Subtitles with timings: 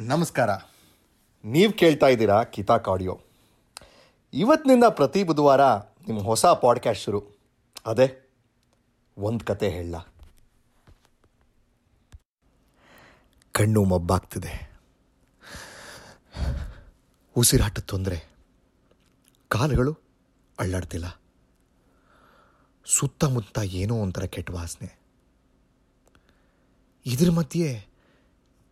[0.00, 0.50] ನಮಸ್ಕಾರ.
[1.44, 3.20] ನೀವು ಕೇಳ್ತಾ ಇದ್ದೀರಾ ಕಿತಾಕ್ ಆಡಿಯೋ
[4.32, 7.22] ಇವತ್ತಿನಿಂದ ಪ್ರತಿ ಬುಧವಾರ ನಿಮ್ಮ ಹೊಸ ಪಾಡ್ಕ್ಯಾಸ್ಟ್ ಶುರು.
[7.86, 8.30] ಅದೇ,
[9.18, 9.94] ಒಂದು ಕತೆ ಹೇಳ.
[13.52, 14.72] ಕಣ್ಣು ಮಬ್ಬಾಗ್ತಿದೆ.
[17.36, 18.24] ಉಸಿರಾಟದ ತೊಂದರೆ.
[19.48, 19.98] ಕಾಲುಗಳು
[20.58, 21.20] ಅಳ್ಳಾಡ್ತಿಲ್ಲ.
[22.84, 24.98] ಸುತ್ತಮುತ್ತ ಏನೋ ಒಂಥರ ಕೆಟ್ಟ ವಾಸನೆ.
[27.06, 27.88] ಇದ್ರ ಮಧ್ಯೆ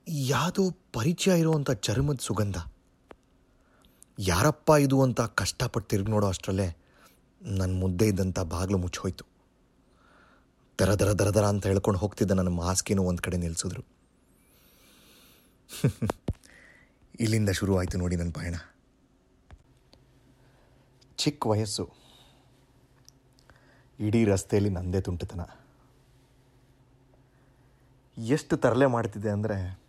[0.06, 2.56] ಯಾವುದೋ ಪರಿಚಯ ಇರುವಂಥ ಚರ್ಮದ ಸುಗಂಧ.
[4.18, 6.76] ಯಾರಪ್ಪ ಇದು ಅಂತ ಕಷ್ಟಪಟ್ಟು ತಿರುಗಿ ನೋಡೋ ಅಷ್ಟರಲ್ಲೇ
[7.42, 9.24] ನನ್ನ ಮುದ್ದೆ ಇದ್ದಂಥ ಬಾಗಿಲು ಮುಚ್ಚೋಯ್ತು
[10.78, 13.82] ದರ ದರ ದರ ದರ ಅಂತ ಹೇಳ್ಕೊಂಡು ಹೋಗ್ತಿದ್ದ ನನ್ನ ಮಾಸ್ಕಿನೂ ಒಂದು ಕಡೆ ನಿಲ್ಲಿಸಿದ್ರು
[17.20, 18.56] ಇಲ್ಲಿಂದ ಶುರುವಾಯಿತು ನೋಡಿ ನನ್ನ ಪಯಣ.
[21.18, 21.84] ಚಿಕ್ಕ ವಯಸ್ಸು.
[23.98, 25.40] ಇಡೀ ರಸ್ತೆಯಲ್ಲಿ ನಂದೇ ತುಂಟತನ.
[28.16, 29.85] ಎಷ್ಟು ತರಲೆ ಮಾಡ್ತಿದ್ದೆ ಅಂದರೆ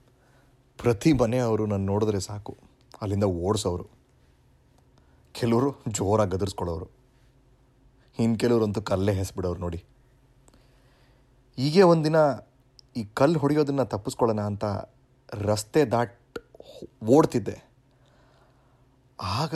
[0.77, 2.57] ಪ್ರತಿ ಮನೆಯವರು ನಾನು ನೋಡಿದ್ರೆ ಸಾಕು.
[3.01, 3.85] ಅಲ್ಲಿಂದ ಓಡಿಸೋರು
[5.33, 6.87] ಕೆಲವರು ಜೋರಾಗಿ ಗದರ್ಸ್ಕೊಳ್ಳೋರು
[8.19, 9.83] ಇನ್ನು ಕೆಲವರಂತೂ ಕಲ್ಲೇ ಹೆಸ್ಬಿಡೋರು ನೋಡಿ.
[11.57, 12.15] ಹೀಗೆ ಒಂದಿನ
[12.97, 14.65] ಈ ಕಲ್ಲು ಹೊಡೆಯೋದನ್ನು ತಪ್ಪಿಸ್ಕೊಳ್ಳೋಣ ಅಂತ
[15.33, 16.39] ರಸ್ತೆ ದಾಟ್
[17.03, 17.63] ಓಡ್ತಿದ್ದೆ.
[19.21, 19.55] ಆಗ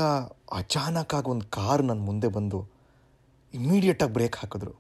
[0.52, 2.68] ಅಚಾನಕ್ಕಾಗಿ ಒಂದು ಕಾರ್ ನನ್ನ ಮುಂದೆ ಬಂದು
[3.54, 4.72] ಇಮ್ಮಿಡಿಯೇಟಾಗಿ ಬ್ರೇಕ್ ಹಾಕಿದ್ರು.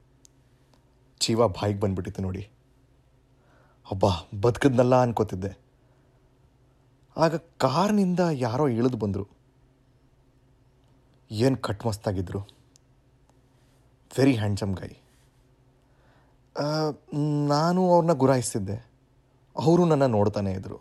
[1.22, 2.50] ಜೀವ ಬಾಯಿಗೆ ಬಂದುಬಿಟ್ಟಿತ್ತು ನೋಡಿ.
[3.92, 4.09] ಅಬ್ಬಾ,
[4.42, 5.70] ಬದುಕದ್ನಲ್ಲ ಅನ್ಕೋತಿದ್ದೆ.
[7.16, 9.26] ಆಗ ಕಾರ್ನಿಂದ ಯಾರೋ ಇಳಿದು ಬಂದರು.
[11.31, 12.42] ಏನು ಕಟ್ ಮಸ್ತಾಗಿದ್ರು
[14.12, 14.92] ವೆರಿ ಹ್ಯಾಂಡ್ಸಮ್ ಗೈ
[17.52, 18.78] ನಾನು ಅವ್ರನ್ನ ಗುರಾಯಿಸ್ತಿದ್ದೆ.
[19.56, 20.80] ಅವರು ನನ್ನ ನೋಡ್ತಾನೆ ಇದ್ದರು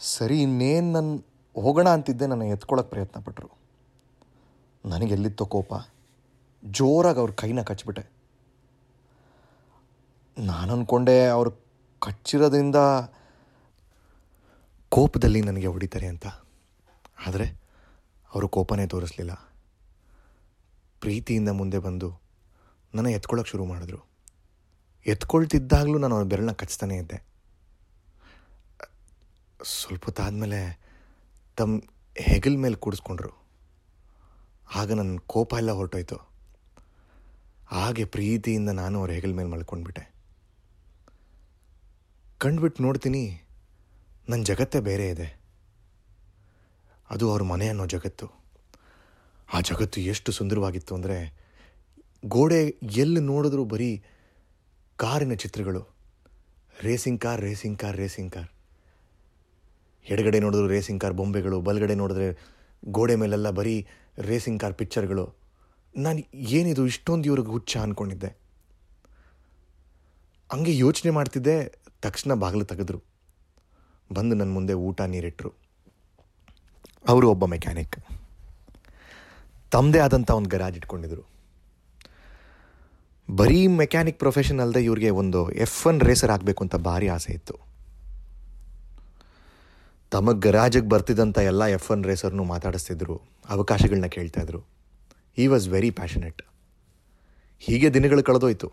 [0.00, 1.12] ಸರಿ, ಇನ್ನೇನು ನನ್ನ
[1.56, 3.50] ಹೋಗೋಣ ಅಂತಿದ್ದೆ, ನನ್ನ ಎತ್ಕೊಳ್ಳೋಕೆ ಪ್ರಯತ್ನ ಪಟ್ಟರು
[4.84, 5.72] ನನಗೆ ಎಲ್ಲಿತ್ತೋ ಕೋಪ.
[6.62, 8.04] ಜೋರಾಗಿ ಅವ್ರ ಕೈನ ಕಚ್ಬಿಟ್ಟೆ.
[10.36, 11.50] ನಾನು ಅಂದ್ಕೊಂಡೆ ಅವ್ರು
[12.02, 12.80] ಕಚ್ಚಿರೋದ್ರಿಂದ
[14.88, 16.26] ಕೋಪದಲ್ಲಿ ನನಗೆ ಹೊಡಿತಾರೆ ಅಂತ.
[17.26, 17.46] ಆದರೆ
[18.34, 19.32] ಅವರು ಕೋಪನೇ ತೋರಿಸಲಿಲ್ಲ.
[21.00, 22.20] ಪ್ರೀತಿಯಿಂದ ಮುಂದೆ ಬಂದು
[22.94, 24.08] ನನ್ನ ಎತ್ಕೊಳ್ಳೋಕೆ ಶುರು ಮಾಡಿದ್ರು.
[25.06, 27.24] ಎತ್ಕೊಳ್ತಿದ್ದಾಗಲೂ ನಾನು ಅವ್ರ ಬೆರಳನ್ನ ಕಚ್ತಾನೆ ಇದ್ದೆ.
[29.64, 30.80] ಸ್ವಲ್ಪ ಹೊತ್ತಾದಮೇಲೆ
[31.56, 31.80] ತಮ್ಮ
[32.16, 33.30] ಹೆಗಲ್ ಮೇಲೆ ಕೂಡಿಸ್ಕೊಂಡ್ರು.
[34.74, 36.16] ಆಗ ನನ್ನ ಕೋಪ ಎಲ್ಲ ಹೊರಟೋಯ್ತು.
[37.66, 40.14] ಹಾಗೆ ಪ್ರೀತಿಯಿಂದ ನಾನು ಅವ್ರ ಹೆಗಲ್ ಮೇಲೆ ಮಲ್ಕೊಂಡ್ಬಿಟ್ಟೆ.
[42.38, 43.42] ಕಂಡುಬಿಟ್ಟು ನೋಡ್ತೀನಿ
[44.28, 45.40] ನನ್ನ ಜಗತ್ತೇ ಬೇರೆ ಇದೆ.
[47.10, 48.26] ಅದು ಅವ್ರ ಮನೆ ಅನ್ನೋ ಜಗತ್ತು.
[49.54, 51.16] ಆ ಜಗತ್ತು ಎಷ್ಟು ಸುಂದರವಾಗಿತ್ತು ಅಂದರೆ
[52.26, 54.04] ಗೋಡೆ ಎಲ್ಲಿ ನೋಡಿದ್ರೂ ಬರೀ
[54.96, 55.82] ಕಾರಿನ ಚಿತ್ರಗಳು.
[56.80, 58.50] Racing car racing car racing car.
[60.08, 62.28] ಎಡಗಡೆ ನೋಡಿದ್ರು ರೇಸಿಂಗ್ ಕಾರ್ ಬೊಂಬೆಗಳು, ಬಲಗಡೆ ನೋಡಿದ್ರೆ
[62.84, 63.88] ಗೋಡೆ ಮೇಲೆಲ್ಲ ಬರೀ
[64.18, 65.34] ರೇಸಿಂಗ್ ಕಾರ್ ಪಿಕ್ಚರ್ಗಳು.
[65.96, 68.36] ನಾನು ಏನಿದು ಇಷ್ಟೊಂದು ಇವ್ರಿಗೆ ಹುಚ್ಚ ಅಂದ್ಕೊಂಡಿದ್ದೆ
[70.52, 73.07] ಹಂಗೆ ಯೋಚನೆ ಮಾಡ್ತಿದ್ದೆ, ತಕ್ಷಣ ಬಾಗಿಲು ತೆಗೆದ್ರು.
[74.12, 75.52] ಬಂದು ನನ್ನ ಮುಂದೆ ಊಟ ನೀರಿಟ್ಟರು
[77.08, 77.96] ಅವರು ಒಬ್ಬ ಮೆಕ್ಯಾನಿಕ್.
[79.70, 81.22] ತಮ್ಮದೇ ಆದಂಥ ಒಂದು ಗರಾಜ್ ಇಟ್ಕೊಂಡಿದ್ರು.
[83.36, 87.54] ಬರೀ ಮೆಕ್ಯಾನಿಕ್ ಪ್ರೊಫೆಷನ್ ಅಲ್ಲದೆ ಇವ್ರಿಗೆ ಒಂದು ಎಫ್ ಒನ್ ರೇಸರ್ ಆಗಬೇಕು ಅಂತ ಭಾರಿ ಆಸೆ ಇತ್ತು.
[90.10, 94.64] ತಮಗೆ ಗರಾಜಿಗೆ ಬರ್ತಿದ್ದಂಥ ಎಲ್ಲ ಎಫ್ ಒನ್ ರೇಸರ್ನು ಮಾತಾಡಿಸ್ತಿದ್ರು ಅವಕಾಶಗಳನ್ನ ಕೇಳ್ತಾಯಿದ್ರು
[95.38, 96.42] ಈ ವಾಸ್ ವೆರಿ ಪ್ಯಾಷನೆಟ್
[97.60, 98.72] ಹೀಗೆ ದಿನಗಳು ಕಳೆದೋಯ್ತು.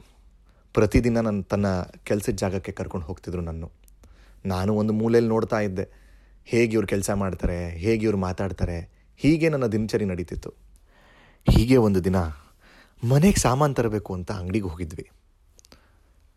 [0.74, 3.72] ಪ್ರತಿದಿನ ನನ್ನ ತನ್ನ ಕೆಲಸದ ಜಾಗಕ್ಕೆ ಕರ್ಕೊಂಡು ಹೋಗ್ತಿದ್ರು ನಾನು
[4.46, 5.86] ನಾನು ಒಂದು ಮೂಲೆಯಲ್ಲಿ ನೋಡ್ತಾ ಇದ್ದೆ.
[6.46, 8.78] ಹೇಗೆ ಇವ್ರು ಕೆಲಸ ಮಾಡ್ತಾರೆ, ಹೇಗೆ ಇವ್ರು ಮಾತಾಡ್ತಾರೆ,
[9.20, 10.52] ಹೀಗೆ ನನ್ನ ದಿನಚರಿ ನಡೀತಿತ್ತು.
[11.48, 12.18] ಹೀಗೆ ಒಂದು ದಿನ
[13.04, 15.06] ಮನೆಗೆ ಸಾಮಾನು ತರಬೇಕು ಅಂತ ಅಂಗಡಿಗೆ ಹೋಗಿದ್ವಿ.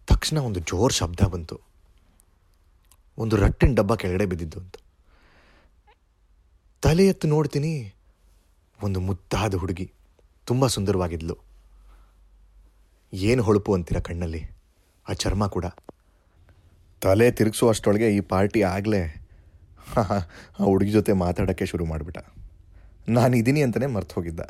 [0.07, 1.57] ತಕ್ಷಣ ಒಂದು ಜೋರು ಶಬ್ದ ಬಂತು.
[3.19, 4.77] ಒಂದು ರಟ್ಟಿನ ಡಬ್ಬ ಕೆಳಗಡೆ ಬಿದ್ದಿದ್ದು ಅಂತ.
[6.83, 7.73] ತಲೆ ಎತ್ತು ನೋಡ್ತೀನಿ,
[8.79, 9.87] ಒಂದು ಮುದ್ದಾದ ಹುಡುಗಿ,
[10.47, 11.37] ತುಂಬ ಸುಂದರವಾಗಿದ್ಲು.
[13.13, 14.43] ಏನು ಹೊಳಪು ಅಂತೀರ ಕಣ್ಣಲ್ಲಿ?
[15.07, 15.67] ಆ ಚರ್ಮ ಕೂಡ.
[17.01, 19.25] ತಲೆ ತಿರುಗಿಸುವಷ್ಟೊಳಗೆ ಈ ಪಾರ್ಟಿ ಆಗಲೇ
[19.97, 20.03] ಆ
[20.65, 22.19] ಹುಡುಗಿ ಜೊತೆ ಮಾತಾಡೋಕ್ಕೆ ಶುರು ಮಾಡಿಬಿಟ್ಟ.
[23.09, 24.41] ನಾನು ಇದ್ದೀನಿ ಅಂತಲೇ ಮರ್ತು ಹೋಗಿದ್ದ.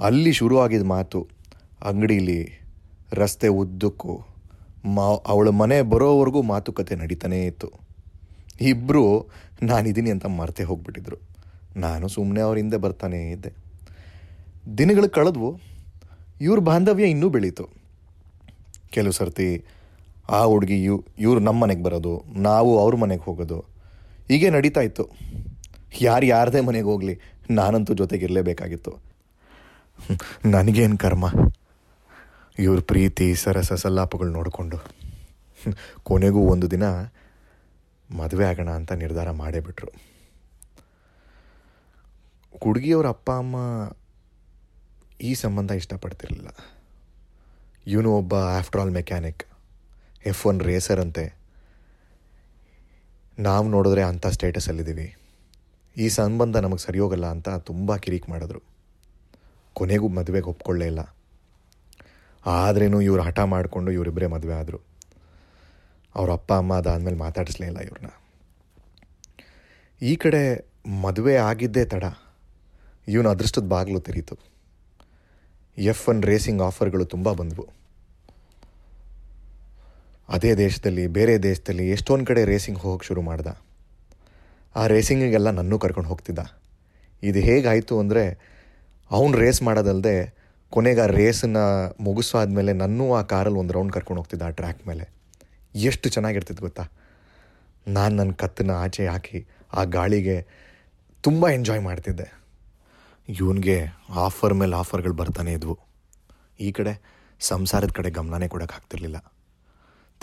[0.00, 1.28] ಅಲ್ಲಿ ಶುರು ಆಗಿದ್ದ ಮಾತು
[1.82, 2.60] ಅಂಗಡೀಲಿ
[3.12, 4.20] ರಸ್ತೆ ಉದ್ದಕ್ಕೂ
[4.84, 7.72] ಮಾ ಅವಳ ಮನೆ ಬರೋವರೆಗೂ ಮಾತುಕತೆ ನಡೀತಾನೇ ಇತ್ತು.
[8.60, 9.28] ಇಬ್ಬರು
[9.62, 11.16] ನಾನಿದ್ದೀನಿ ಅಂತ ಮರ್ತೇ ಹೋಗ್ಬಿಟ್ಟಿದ್ರು.
[11.76, 13.52] ನಾನು ಸುಮ್ಮನೆ ಅವ್ರ ಹಿಂದೆ ಬರ್ತಾನೇ ಇದ್ದೆ.
[14.78, 15.60] ದಿನಗಳು ಕಳೆದ್ವು.
[16.40, 17.70] ಇವ್ರ ಬಾಂಧವ್ಯ ಇನ್ನೂ ಬೆಳೀತು.
[18.90, 19.64] ಕೆಲವು ಸರ್ತಿ
[20.28, 23.60] ಆ ಹುಡುಗಿ ಇವ್ ಇವ್ರು ನಮ್ಮ ಮನೆಗೆ ಬರೋದು, ನಾವು ಅವ್ರ ಮನೆಗೆ ಹೋಗೋದು.
[24.28, 25.10] ಹೀಗೆ ನಡೀತಾ ಇತ್ತು.
[26.00, 29.02] ಯಾರು ಯಾರದೇ ಮನೆಗೆ ಹೋಗಲಿ, ನಾನಂತೂ ಜೊತೆಗಿರಲೇಬೇಕಾಗಿತ್ತು.
[30.44, 31.24] ನನಗೇನು ಕರ್ಮ?
[32.58, 34.78] ಇವ್ರ ಪ್ರೀತಿ, ಸರಸ, ಸಲ್ಲಾಪಗಳು ನೋಡಿಕೊಂಡು.
[36.02, 36.82] ಕೊನೆಗೂ ಒಂದು ದಿನ
[38.10, 39.88] ಮದುವೆ ಆಗೋಣ ಅಂತ ನಿರ್ಧಾರ ಮಾಡೇ ಬಿಟ್ರು.
[42.62, 43.56] ಹುಡುಗಿಯವ್ರ ಅಪ್ಪ, ಅಮ್ಮ
[45.20, 46.48] ಈ ಸಂಬಂಧ ಇಷ್ಟಪಡ್ತಿರಲಿಲ್ಲ.
[47.86, 49.44] ಇವನು ಒಬ್ಬ after all mechanic
[50.26, 51.34] F one racer ಅಂತೆ.
[53.38, 55.16] ನಾವು ನೋಡಿದ್ರೆ ಅಂಥ ಸ್ಟೇಟಸಲ್ಲಿದ್ದೀವಿ
[55.96, 58.62] ಈ ಸಂಬಂಧ ನಮಗೆ ಸರಿ ಹೋಗಲ್ಲ ಅಂತ ತುಂಬ ಕಿರಿಕ್ ಮಾಡಿದ್ರು.
[59.74, 61.16] ಕೊನೆಗೂ ಮದುವೆಗೆ ಒಪ್ಕೊಳ್ಳೇ ಇಲ್ಲ.
[62.46, 64.80] ಆದ್ರೇನು ಇವ್ರು ಹಠ ಮಾಡಿಕೊಂಡು ಇವರಿಬ್ಬರೇ ಮದುವೆ ಆದರು.
[66.14, 68.10] ಅವ್ರ ಅಪ್ಪ, ಅಮ್ಮ ಅದಾದಮೇಲೆ ಮಾತಾಡಿಸ್ಲೇ ಇಲ್ಲ ಇವ್ರನ್ನ
[70.02, 70.70] ಈ ಕಡೆ
[71.02, 72.04] ಮದುವೆ ಆಗಿದ್ದೇ ತಡ.
[73.08, 74.38] ಇವನು ಅದೃಷ್ಟದ ಬಾಗಿಲು ತೆರೀತು.
[75.78, 77.83] ಎಫ್ ಒನ್ ರೇಸಿಂಗ್ ಆಫರ್ಗಳು ತುಂಬ ಬಂದವು.
[80.28, 83.46] ಅದೇ ದೇಶದಲ್ಲಿ, ಬೇರೆ ದೇಶದಲ್ಲಿ ಎಷ್ಟೊಂದು ಕಡೆ ರೇಸಿಂಗ್ ಹೋಗೋಕ್ಕೆ ಶುರು ಮಾಡ್ದ.
[84.76, 86.38] ಆ ರೇಸಿಂಗಿಗೆಲ್ಲ ನನ್ನೂ ಕರ್ಕೊಂಡು ಹೋಗ್ತಿದ್ದ.
[87.22, 88.54] ಇದು ಹೇಗಾಯಿತು ಅಂದರೆ,
[89.10, 90.34] ಅವ್ನು ರೇಸ್ ಮಾಡೋದಲ್ಲದೆ
[90.70, 95.14] ಕೊನೆಗೆ ಆ ರೇಸನ್ನು ಮುಗಿಸಾದ್ಮೇಲೆ ನನ್ನೂ ಆ ಕಾರಲ್ಲಿ ಒಂದು ರೌಂಡ್ ಕರ್ಕೊಂಡು ಹೋಗ್ತಿದ್ದ ಆ ಟ್ರ್ಯಾಕ್ ಮೇಲೆ.
[95.74, 96.88] ಎಷ್ಟು ಚೆನ್ನಾಗಿರ್ತಿತ್ತು ಗೊತ್ತಾ?
[97.88, 100.46] ನಾನು ನನ್ನ ಕತ್ತನ್ನ ಆಚೆ ಹಾಕಿ ಆ ಗಾಳಿಗೆ
[101.22, 102.42] ತುಂಬ ಎಂಜಾಯ್ ಮಾಡ್ತಿದ್ದೆ.
[103.28, 105.78] ಇವನಿಗೆ ಆಫರ್ ಮೇಲೆ ಆಫರ್ಗಳು ಬರ್ತಾನೆ ಇದ್ವು.
[106.60, 107.02] ಈ ಕಡೆ
[107.40, 109.33] ಸಂಸಾರದ ಕಡೆ ಗಮನನೇ ಕೊಡೋಕೆ ಆಗ್ತಿರ್ಲಿಲ್ಲ.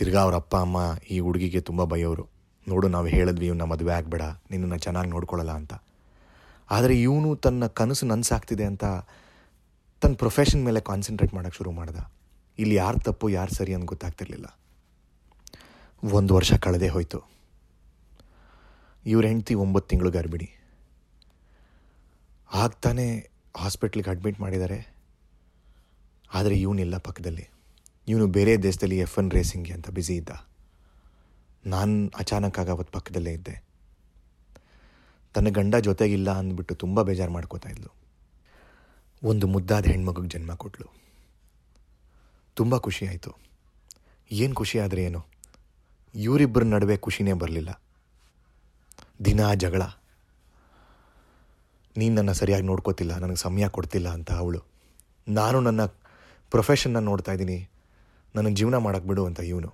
[0.01, 0.77] ತಿರ್ಗಾ ಅವ್ರ ಅಪ್ಪ, ಅಮ್ಮ
[1.09, 2.23] ಈ ಹುಡುಗಿಗೆ ತುಂಬ ಭಯವರು
[2.67, 5.73] ನೋಡು, ನಾವು ಹೇಳಿದ್ವಿ, ಇವ್ನ ಮದುವೆ ಆಗಬೇಡ, ನಿನ್ನನ್ನು ಚೆನ್ನಾಗಿ ನೋಡ್ಕೊಳ್ಳಲ್ಲ ಅಂತ.
[6.69, 8.85] ಆದರೆ ಇವನು ತನ್ನ ಕನಸು ನನಸಾಗ್ತಿದೆ ಅಂತ
[10.01, 11.99] ತನ್ನ ಪ್ರೊಫೆಷನ್ ಮೇಲೆ ಕಾನ್ಸಂಟ್ರೇಟ್ ಮಾಡೋಕ್ಕೆ ಶುರು ಮಾಡ್ದ.
[12.59, 14.47] ಇಲ್ಲಿ ಯಾರು ತಪ್ಪು, ಯಾರು ಸರಿ ಅಂತ ಗೊತ್ತಾಗ್ತಿರ್ಲಿಲ್ಲ.
[16.03, 17.21] ಒಂದು ವರ್ಷ ಕಳೆದೇ ಹೋಯಿತು.
[19.05, 20.49] ಇವ್ರ ಹೆಂಡ್ತಿ ಒಂಬತ್ತು ತಿಂಗಳು ಗರ್ಭಿಣಿ
[22.51, 23.07] ಆಗ್ತಾನೆ
[23.57, 24.79] ಹಾಸ್ಪಿಟ್ಲಿಗೆ ಅಡ್ಮಿಟ್ ಮಾಡಿದ್ದಾರೆ
[26.33, 27.47] ಆದರೆ ಇವನಿಲ್ಲ ಪಕ್ಕದಲ್ಲಿ.
[28.11, 30.29] ಇವನು ಬೇರೆ ದೇಶದಲ್ಲಿ ಎಫ್ ಎನ್ ರೇಸಿಂಗ್ಗೆ ಅಂತ ಬ್ಯುಸಿ ಇದ್ದ.
[31.65, 33.63] ನಾನು ಅಚಾನಕ್ಕಾಗಿ ಅವತ್ತು ಪಕ್ಕದಲ್ಲೇ ಇದ್ದೆ.
[35.33, 37.93] ತನ್ನ ಗಂಡ ಜೊತೆಗಿಲ್ಲ ಅಂದ್ಬಿಟ್ಟು ತುಂಬ ಬೇಜಾರು ಮಾಡ್ಕೋತಾ ಇದ್ಲು.
[39.23, 40.93] ಒಂದು ಮುದ್ದಾದ ಹೆಣ್ಮಗುಗೆ ಜನ್ಮ ಕೊಟ್ಲು.
[42.55, 43.31] ತುಂಬ ಖುಷಿ ಆಯಿತು.
[44.31, 45.25] ಏನು ಖುಷಿ ಆದರೆ ಏನು?
[46.15, 47.81] ಇವರಿಬ್ಬರ ನಡುವೆ ಖುಷಿನೇ ಬರಲಿಲ್ಲ.
[49.25, 49.81] ದಿನ ಜಗಳ.
[51.97, 54.59] ನೀನು ನನ್ನ ಸರಿಯಾಗಿ ನೋಡ್ಕೋತಿಲ್ಲ, ನನಗೆ ಸಮಯ ಕೊಡ್ತಿಲ್ಲ ಅಂತ ಅವಳು.
[55.27, 55.85] ನಾನು ನನ್ನ
[56.51, 57.67] ಪ್ರೊಫೆಷನ್ನ ನೋಡ್ತಾ ಇದ್ದೀನಿ.
[58.35, 59.73] ನನಗೆ ಜೀವನ ಮಾಡೋಕ್ಕೆ ಬಿಡು ಅಂತ ಇವನು.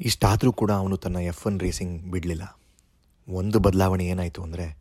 [0.00, 2.60] ಇಷ್ಟಾದರೂ ಕೂಡ ಅವನು ತನ್ನ ಎಫ್ ಒನ್ ರೇಸಿಂಗ್ ಬಿಡಲಿಲ್ಲ.
[3.28, 4.78] ಒಂದು ಬದಲಾವಣೆ ಏನಾಯಿತು ಅಂದರೆ,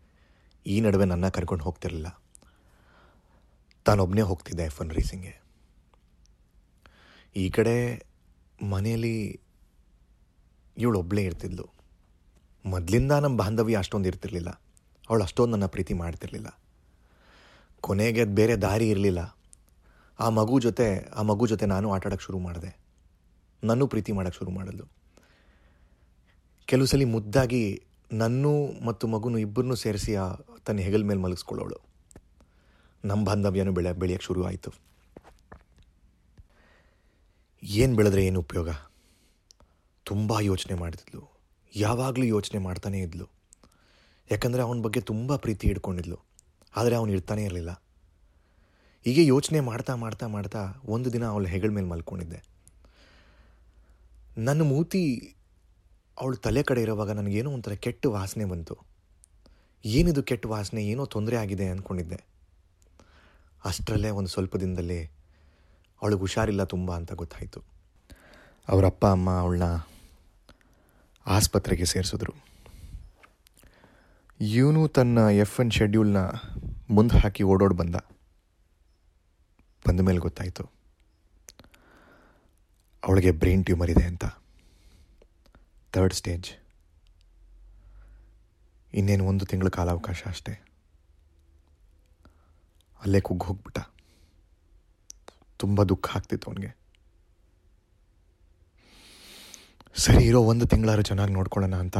[0.68, 2.21] ಈ ನಡುವೆ ನನ್ನ ಕರ್ಕೊಂಡು ಹೋಗ್ತಿರಲಿಲ್ಲ.
[3.86, 5.45] ತಾನೊಬ್ಬನೇ ಹೋಗ್ತಿದ್ದೆ ಎಫ್ ಒನ್ ರೇಸಿಂಗ್ಗೆ
[7.36, 8.06] ಈ ಕಡೆ
[8.62, 9.39] ಮನೆಯಲ್ಲಿ
[10.77, 11.74] ಇವಳು ಒಬ್ಬಳೇ ಇರ್ತಿದ್ಲು.
[12.65, 14.50] ಮೊದಲಿಂದ ನಮ್ಮ ಬಾಂಧವ್ಯ ಅಷ್ಟೊಂದು ಇರ್ತಿರ್ಲಿಲ್ಲ.
[15.09, 16.59] ಅವಳು ಅಷ್ಟೊಂದು ನನ್ನ ಪ್ರೀತಿ ಮಾಡ್ತಿರ್ಲಿಲ್ಲ.
[17.81, 19.38] ಕೊನೆಗೆ ಅದು ಬೇರೆ ದಾರಿ ಇರಲಿಲ್ಲ.
[20.19, 22.84] ಆ ಮಗು ಜೊತೆ, ಆ ಮಗು ಜೊತೆ ನಾನು ಆಟ ಆಡೋಕ್ಕೆ ಶುರು ಮಾಡಿದೆ.
[23.65, 24.85] ನನ್ನೂ ಪ್ರೀತಿ ಮಾಡೋಕ್ಕೆ ಶುರು ಮಾಡಿದ್ಲು
[26.65, 30.33] ಕೆಲವು ಸಲ ಮುದ್ದಾಗಿ ನನ್ನೂ ಮತ್ತು ಮಗುನೂ ಇಬ್ಬರನ್ನೂ ಸೇರಿಸಿ ಆ
[30.65, 31.75] ತನ್ನ ಹೆಗಲ ಮೇಲೆ ಮಲಗಿಸ್ಕೊಳ್ಳೋಳು.
[33.06, 34.71] ನಮ್ಮ ಬಾಂಧವ್ಯನೂ ಬೆಳೆ ಬೆಳೆಯೋಕ್ಕೆ ಶುರು ಆಯಿತು.
[37.63, 38.69] ಏನು ಬೆಳೆದ್ರೆ ಏನು ಉಪಯೋಗ?
[40.03, 41.39] ತುಂಬ ಯೋಚನೆ ಮಾಡ್ತಿದ್ಲು.
[41.75, 43.29] ಯಾವಾಗಲೂ ಯೋಚನೆ ಮಾಡ್ತಾನೇ ಇದ್ಲು.
[44.31, 46.19] ಯಾಕಂದರೆ ಅವನ ಬಗ್ಗೆ ತುಂಬ ಪ್ರೀತಿ ಹಿಡ್ಕೊಂಡಿದ್ಲು
[46.75, 47.83] ಆದರೆ ಅವನು ಇರ್ತಾನೆ ಇರಲಿಲ್ಲ.
[49.03, 52.54] ಹೀಗೆ ಯೋಚನೆ ಮಾಡ್ತಾ ಮಾಡ್ತಾ ಮಾಡ್ತಾ ಒಂದು ದಿನ ಅವಳ ಹೆಗಳ ಮೇಲೆ ಮಲ್ಕೊಂಡಿದ್ದೆ.
[54.37, 55.35] ನನ್ನ ಮೂತಿ
[56.21, 58.77] ಅವಳು ತಲೆ ಕಡೆ ಇರುವಾಗ ನನಗೇನೋ ಒಂಥರ ಕೆಟ್ಟ ವಾಸನೆ ಬಂತು.
[59.85, 60.85] ಏನಿದು ಕೆಟ್ಟ ವಾಸನೆ?
[60.85, 62.25] ಏನೋ ತೊಂದರೆ ಆಗಿದೆ ಅಂದ್ಕೊಂಡಿದ್ದೆ
[63.65, 65.05] ಅಷ್ಟರಲ್ಲೇ ಒಂದು ಸ್ವಲ್ಪ ದಿನದಲ್ಲಿ
[66.01, 67.63] ಅವಳಿಗೆ ಹುಷಾರಿಲ್ಲ ತುಂಬ ಅಂತ ಗೊತ್ತಾಯಿತು.
[68.67, 69.87] ಅವರ ಅಪ್ಪ, ಅಮ್ಮ ಅವಳನ್ನ
[71.27, 72.33] ಆಸ್ಪತ್ರೆಗೆ ಸೇರಿಸಿದ್ರು.
[74.41, 76.17] ಇವನು ತನ್ನ ಎಫ್ ಎನ್ ಶೆಡ್ಯೂಲ್ನ
[76.89, 77.95] ಮುಂದೆ ಹಾಕಿ ಓಡೋಡಿ ಬಂದ.
[79.88, 80.75] ಬಂದ ಮೇಲೆ ಗೊತ್ತಾಯಿತು.
[83.05, 84.25] ಅವಳಿಗೆ ಬ್ರೈನ್ ಟ್ಯೂಮರ್ ಇದೆ ಅಂತ.
[85.91, 86.51] ಥರ್ಡ್ ಸ್ಟೇಜ್
[88.93, 90.51] ಇನ್ನೇನು ಒಂದು ತಿಂಗಳ ಕಾಲಾವಕಾಶ ಅಷ್ಟೇ.
[93.01, 93.79] ಅಲ್ಲೇ ಕುಗ್ಗಿ ಹೋಗ್ಬಿಟ್ಟ.
[95.57, 96.77] ತುಂಬ ದುಃಖ ಆಗ್ತಿತ್ತು ಅವನಿಗೆ.
[99.95, 101.97] ಸರಿ, ಇರೋ ಒಂದು ತಿಂಗಳಾರು ಚೆನ್ನಾಗಿ ನೋಡ್ಕೊಳ್ಳೋಣ ಅಂತ.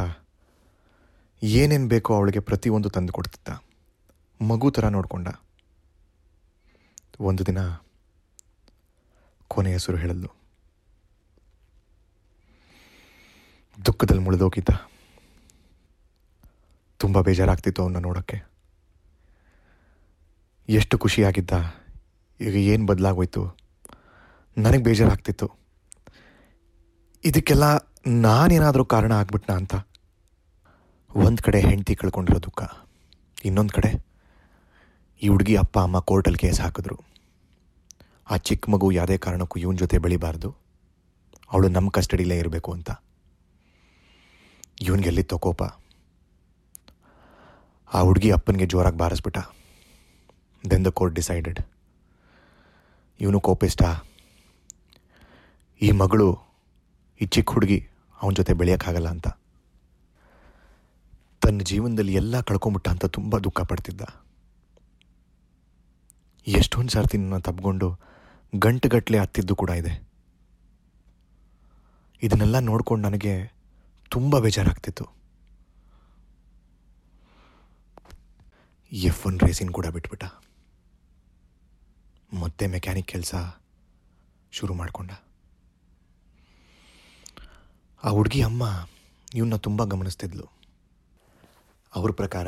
[1.42, 3.64] ಏನೇನು ಬೇಕೋ ಅವಳಿಗೆ ಪ್ರತಿಯೊಂದು ತಂದು ಕೊಡ್ತಿದ್ದ.
[4.42, 5.28] ಮಗು ಥರ ನೋಡಿಕೊಂಡ.
[7.20, 7.58] ಒಂದು ದಿನ
[9.48, 10.45] ಕೊನೆಯ ಹೆಸರು ಹೇಳಿದ್ಲು
[13.84, 14.68] ದುಃಖದಲ್ಲಿ ಮುಳಿದೋಗಿದ್ದ.
[16.98, 18.42] ತುಂಬ ಬೇಜಾರಾಗ್ತಿತ್ತು ಅವನ್ನ ನೋಡೋಕ್ಕೆ.
[20.68, 21.50] ಎಷ್ಟು ಖುಷಿಯಾಗಿದ್ದ.
[22.40, 23.56] ಈಗ ಏನು ಬದಲಾಗೋಯ್ತು.
[24.58, 25.50] ನನಗೆ ಬೇಜಾರಾಗ್ತಿತ್ತು.
[27.24, 27.64] ಇದಕ್ಕೆಲ್ಲ
[28.06, 29.74] ನಾನೇನಾದರೂ ಕಾರಣ ಆಗ್ಬಿಟ್ನಾ ಅಂತ.
[31.14, 32.62] ಒಂದು ಕಡೆ ಹೆಂಡತಿ ಕಳ್ಕೊಂಡಿರೋ ದುಃಖ.
[33.44, 34.06] ಇನ್ನೊಂದು ಕಡೆ
[35.22, 36.98] ಈ ಹುಡುಗಿ ಅಪ್ಪ, ಅಮ್ಮ ಕೋರ್ಟಲ್ಲಿ ಕೇಸ್ ಹಾಕಿದ್ರು.
[38.30, 40.56] ಆ ಚಿಕ್ಕ ಮಗು ಯಾವುದೇ ಕಾರಣಕ್ಕೂ ಇವನ ಜೊತೆ ಬೆಳಿಬಾರ್ದು.
[41.52, 42.90] ಅವಳು ನಮ್ಮ ಕಸ್ಟಡಿಲೇ ಇರಬೇಕು ಅಂತ.
[44.80, 45.62] ಇವನಿಗೆಲ್ಲಿ ಕೋಪ
[47.94, 49.38] ಆ ಹುಡುಗಿ ಅಪ್ಪನಿಗೆ ಜೋರಾಗಿ ಬಾರಿಸ್ಬಿಟ್ಟ.
[50.70, 51.60] ದೆನ್ ದ ಕೋರ್ಟ್ ಡಿಸೈಡೆಡ್
[53.20, 53.82] ಇವನು ಕೋಪಿಸ್ಟ
[55.82, 56.28] ಈ ಮಗಳು,
[57.20, 57.88] ಈ ಚಿಕ್ಕ ಹುಡುಗಿ
[58.22, 59.28] ಅವನ ಜೊತೆ ಬೆಳೆಯೋಕ್ಕಾಗಲ್ಲ ಅಂತ.
[61.42, 64.02] ತನ್ನ ಜೀವನದಲ್ಲಿ ಎಲ್ಲ ಕಳ್ಕೊಂಬಿಟ್ಟ ಅಂತ ತುಂಬ ದುಃಖ ಪಡ್ತಿದ್ದ.
[66.46, 68.00] ಎಷ್ಟೊಂದು ಸರ್ತಿ ನನ್ನ ತಪ್ಪಿಕೊಂಡು
[68.58, 70.06] ಗಂಟುಗಟ್ಟಲೆ ಹತ್ತಿದ್ದು ಕೂಡ ಇದೆ.
[72.22, 73.55] ಇದನ್ನೆಲ್ಲ ನೋಡ್ಕೊಂಡು ನನಗೆ
[74.10, 75.08] ತುಂಬ ಬೇಜಾರಾಗ್ತಿತ್ತು.
[78.92, 80.24] ಎಫ್ ಒನ್ ರೇಸಿಂಗ್ ಕೂಡ ಬಿಟ್ಬಿಟ್ಟ.
[82.32, 83.34] ಮತ್ತೆ ಮೆಕ್ಯಾನಿಕ್ ಕೆಲಸ
[84.52, 85.10] ಶುರು ಮಾಡಿಕೊಂಡ.
[88.04, 88.88] ಆ ಹುಡುಗಿ ಅಮ್ಮ
[89.34, 90.50] ಇವನ್ನ ತುಂಬ ಗಮನಿಸ್ತಿದ್ಲು.
[91.94, 92.46] ಅವ್ರ ಪ್ರಕಾರ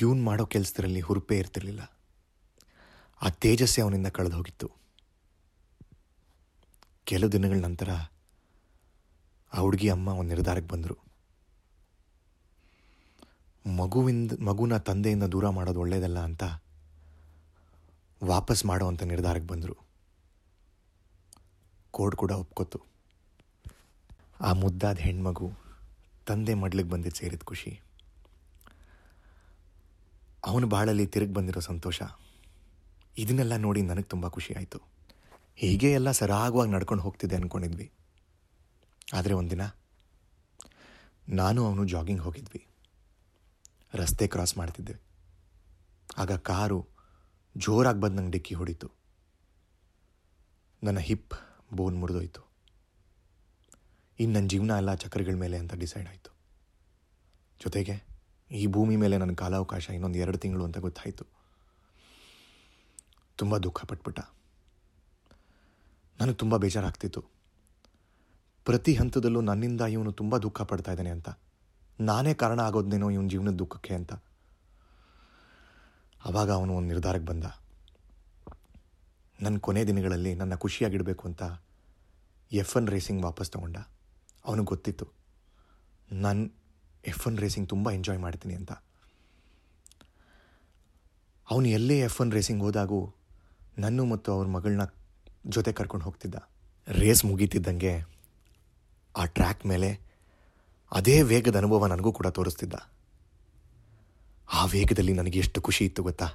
[0.00, 1.98] ಇವನ್ ಮಾಡೋ ಕೆಲಸದಲ್ಲಿ ಹುರುಪೇ ಇರ್ತಿರಲಿಲ್ಲ.
[3.22, 4.70] ಆ ತೇಜಸ್ಸೆ ಅವನಿಂದ ಕಳೆದು ಹೋಗಿತ್ತು
[7.04, 7.88] ಕೆಲವು ದಿನಗಳ ನಂತರ
[9.54, 10.98] ಆ ಹುಡುಗಿ ಅಮ್ಮ ಒಂದು ನಿರ್ಧಾರಕ್ಕೆ ಬಂದರು.
[13.76, 16.42] ಮಗುವಿಂದ, ಮಗುನ ತಂದೆಯಿಂದ ದೂರ ಮಾಡೋದು ಒಳ್ಳೆಯದಲ್ಲ ಅಂತ
[18.24, 19.76] ವಾಪಸ್ ಮಾಡೋ ಅಂತ ನಿರ್ಧಾರಕ್ಕೆ ಬಂದರು.
[21.90, 22.80] ಕೋರ್ಟ್ ಕೂಡ ಒಪ್ಕೊತು
[24.40, 25.52] ಆ ಮುದ್ದಾದ ಹೆಣ್ಮಗು
[26.26, 27.80] ತಂದೆ ಮಡ್ಲಿಗೆ ಬಂದಿದ್ದು ಸೇರಿದ ಖುಷಿ.
[30.46, 32.02] ಅವನು ಬಾಳಲ್ಲಿ ತಿರುಗಿ ಬಂದಿರೋ ಸಂತೋಷ.
[33.18, 34.78] ಇದನ್ನೆಲ್ಲ ನೋಡಿ ನನಗೆ ತುಂಬ ಖುಷಿ ಆಯಿತು.
[35.56, 37.92] ಹೀಗೆ ಎಲ್ಲ ಸರಾಗವಾಗಿ ನಡ್ಕೊಂಡು ಹೋಗ್ತಿದ್ದೆ ಅಂದ್ಕೊಂಡಿದ್ವಿ
[39.12, 39.60] ಆದರೆ ಒಂದಿನ
[41.28, 42.66] ನಾನು ಅವನು ಜಾಗಿಂಗ್ ಹೋಗಿದ್ವಿ.
[43.94, 44.94] ರಸ್ತೆ ಕ್ರಾಸ್ ಮಾಡ್ತಿದ್ದೆ.
[46.18, 46.86] ಆಗ ಕಾರು
[47.56, 48.90] ಜೋರಾಗಿ ಬಂದು ನಂಗೆ ಡಿಕ್ಕಿ ಹೊಡಿತು.
[50.82, 51.34] ನನ್ನ ಹಿಪ್,
[51.72, 52.46] ಬೋನ್ ಮುರಿದೋಯ್ತು.
[54.20, 56.36] ಇನ್ನು ನನ್ನ ಜೀವನ ಎಲ್ಲ ಚಕ್ರಗಳ ಮೇಲೆ ಅಂತ ಡಿಸೈಡ್ ಆಯಿತು.
[57.64, 58.06] ಜೊತೆಗೆ
[58.50, 61.24] ಈ ಭೂಮಿ ಮೇಲೆ ನನ್ನ ಕಾಲಾವಕಾಶ ಇನ್ನೊಂದು ಎರಡು ತಿಂಗಳು ಅಂತ ಗೊತ್ತಾಯಿತು.
[63.36, 64.20] ತುಂಬ ದುಃಖ ಪಟ್ಬಿಟ್ಟ.
[66.20, 67.35] ನನಗೆ ತುಂಬ ಬೇಜಾರಾಗ್ತಿತ್ತು.
[68.66, 71.28] ಪ್ರತಿ ಹಂತದಲ್ಲೂ ನನ್ನಿಂದ ಇವನು ತುಂಬ ದುಃಖ ಪಡ್ತಾ ಇದ್ದಾನೆ ಅಂತ.
[72.00, 74.12] ನಾನೇ ಕಾರಣ ಆಗೋದ್ನೇನೋ ಇವನ ಜೀವನದ ದುಃಖಕ್ಕೆ ಅಂತ.
[76.24, 77.44] ಆವಾಗ ಅವನು ಒಂದು ನಿರ್ಧಾರಕ್ಕೆ ಬಂದ.
[79.42, 81.42] ನನ್ನ ಕೊನೆ ದಿನಗಳಲ್ಲಿ ನನ್ನ ಖುಷಿಯಾಗಿಡಬೇಕು ಅಂತ
[82.52, 83.76] ಎಫ್ ಎನ್ ರೇಸಿಂಗ್ ವಾಪಸ್ ತಗೊಂಡ.
[84.44, 85.06] ಅವನಿಗೆ ಗೊತ್ತಿತ್ತು.
[86.12, 86.46] ನಾನು
[87.06, 88.72] ಎಫ್ ಎನ್ ರೇಸಿಂಗ್ ತುಂಬ ಎಂಜಾಯ್ ಮಾಡ್ತೀನಿ ಅಂತ.
[91.50, 93.14] ಅವನು ಎಲ್ಲೇ ಎಫ್ ಎನ್ ರೇಸಿಂಗ್ ಹೋದಾಗೂ
[93.78, 94.80] ನನ್ನ ಮತ್ತು ಅವ್ರ ಮಗಳನ್ನ
[95.46, 96.34] ಜೊತೆ ಕರ್ಕೊಂಡು ಹೋಗ್ತಿದ್ದ.
[96.88, 98.15] ರೇಸ್ ಮುಗೀತಿದ್ದಂಗೆ
[99.16, 100.00] ಆ ಟ್ರ್ಯಾಕ್ ಮೇಲೆ
[100.92, 102.74] ಅದೇ ವೇಗದ ಅನುಭವ ನನಗೂ ಕೂಡ ತೋರಿಸ್ತಿದ್ದ.
[104.52, 106.28] ಆ ವೇಗದಲ್ಲಿ ನನಗೆ ಎಷ್ಟು ಖುಷಿ ಇತ್ತು ಗೊತ್ತಾ?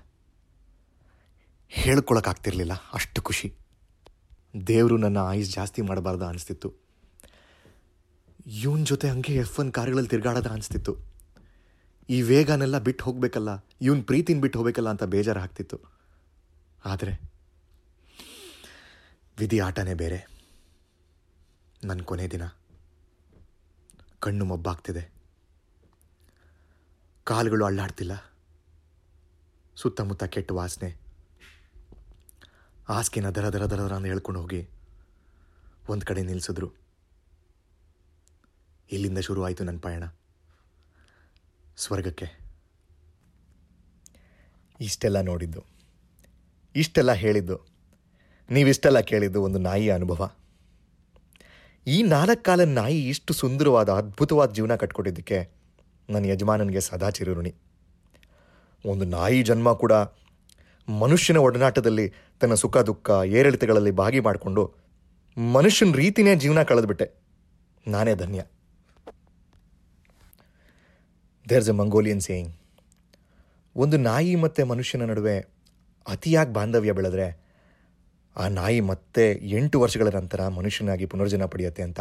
[1.70, 3.54] ಹೇಳ್ಕೊಳಕ್ಕಾಗ್ತಿರ್ಲಿಲ್ಲ ಅಷ್ಟು ಖುಷಿ.
[4.68, 6.74] ದೇವರು ನನ್ನ ಆಯುಸ್ ಜಾಸ್ತಿ ಮಾಡಬಾರ್ದ ಅನಿಸ್ತಿತ್ತು.
[8.48, 10.96] ಇವನ್ ಜೊತೆ ಹಂಗೆ ಎಫ್ ಒನ್ ಕಾರ್ಗಳಲ್ಲಿ ತಿರುಗಾಡೋದ ಅನಿಸ್ತಿತ್ತು.
[12.10, 15.80] ಈ ವೇಗನೆಲ್ಲ ಬಿಟ್ಟು ಹೋಗಬೇಕಲ್ಲ, ಇವನ್ ಪ್ರೀತಿನ ಬಿಟ್ಟು ಹೋಗಬೇಕಲ್ಲ ಅಂತ ಬೇಜಾರು ಆಗ್ತಿತ್ತು
[16.86, 17.32] ಆದರೆ,
[19.38, 20.28] ವಿಧಿ ಆಟನೇ ಬೇರೆ.
[21.84, 22.42] ನನ್ನ ಕೊನೆ ದಿನ.
[24.22, 25.12] ಕಣ್ಣು ಮಬ್ಬಾಗ್ತಿದೆ.
[27.24, 28.12] ಕಾಲುಗಳು ಅಳ್ಳಾಡ್ತಿಲ್ಲ.
[29.76, 30.98] ಸುತ್ತಮುತ್ತ ಕೆಟ್ಟ ವಾಸನೆ.
[32.88, 34.70] ಹಾಸಿಗೆನ ದರ ದರ ದರ ದರ ಅಂತ ಹೇಳ್ಕೊಂಡು ಹೋಗಿ
[35.90, 36.72] ಒಂದು ಕಡೆ ನಿಲ್ಲಿಸಿದ್ರು
[38.92, 40.04] ಇಲ್ಲಿಂದ ಶುರುವಾಯಿತು ನನ್ನ ಪಯಣ?
[41.78, 42.40] ಸ್ವರ್ಗಕ್ಕೆ.
[44.80, 45.66] ಇಷ್ಟೆಲ್ಲ ನೋಡಿದ್ದು.
[46.76, 47.60] ಇಷ್ಟೆಲ್ಲ ಹೇಳಿದ್ದು.
[48.50, 50.36] ನೀವಿಷ್ಟೆಲ್ಲ ಕೇಳಿದ್ದು ಒಂದು ನಾಯಿಯ ಅನುಭವ.
[51.88, 55.50] ಈ ನಾಲ್ಕು ಕಾಲ ನಾಯಿ ಇಷ್ಟು ಸುಂದರವಾದ, ಅದ್ಭುತವಾದ ಜೀವನ ಕಟ್ಕೊಟ್ಟಿದ್ದಕ್ಕೆ
[56.10, 57.56] ನನ್ನ ಯಜಮಾನನಿಗೆ ಸದಾ ಚಿರಋಣಿ.
[58.86, 59.92] ಒಂದು ನಾಯಿ ಜನ್ಮ ಕೂಡ
[60.90, 64.74] ಮನುಷ್ಯನ ಒಡನಾಟದಲ್ಲಿ ತನ್ನ ಸುಖ, ದುಃಖ, ಏರಿಳಿತಗಳಲ್ಲಿ ಭಾಗಿ ಮಾಡಿಕೊಂಡು
[65.38, 67.12] ಮನುಷ್ಯನ ರೀತಿನೇ ಜೀವನ ಕಳೆದ್ಬಿಟ್ಟೆ.
[67.88, 68.44] ನಾನೇ ಧನ್ಯ.
[71.50, 72.56] ದೇರ್ಸ್ ಎ ಮಂಗೋಲಿಯನ್ ಸೇಯಿಂಗ್
[73.76, 75.40] ಒಂದು ನಾಯಿ ಮತ್ತು ಮನುಷ್ಯನ ನಡುವೆ
[76.08, 77.41] ಅತಿಯಾಗಿ ಬಾಂಧವ್ಯ ಬೆಳೆದ್ರೆ
[78.36, 82.00] ಆ ನಾಯಿ ಮತ್ತೆ ಎಂಟು ವರ್ಷಗಳ ನಂತರ ಮನುಷ್ಯನಾಗಿ ಪುನರ್ಜನ ಪಡೆಯುತ್ತೆ ಅಂತ.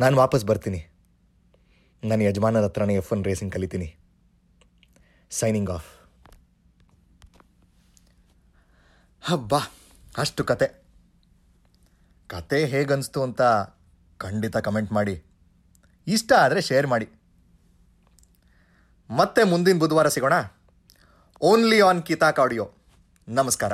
[0.00, 0.86] ನಾನು ವಾಪಸ್ ಬರ್ತೀನಿ.
[2.04, 3.96] ನನ್ನ ಯಜಮಾನರ ಹತ್ರನೇ ಎಫ್ ಒನ್ ರೇಸಿಂಗ್ ಕಲಿತೀನಿ.
[5.30, 6.00] ಸೈನಿಂಗ್ ಆಫ್
[9.22, 9.58] ಹಬ್ಬಾ,
[10.18, 10.82] ಅಷ್ಟು ಕತೆ.
[12.26, 13.42] ಕತೆ ಹೇಗನ್ನಿಸ್ತು ಅಂತ
[14.18, 15.22] ಖಂಡಿತ ಕಮೆಂಟ್ ಮಾಡಿ.
[16.06, 17.08] ಇಷ್ಟ ಆದರೆ ಶೇರ್ ಮಾಡಿ.
[19.10, 20.32] ಮತ್ತೆ ಮುಂದಿನ ಬುಧವಾರ ಸಿಗೋಣ.
[21.40, 22.70] ಓನ್ಲಿ ಆನ್ ಕಿತಾಕ್ ಆಡಿಯೋ
[23.28, 23.72] ನಮಸ್ಕಾರ.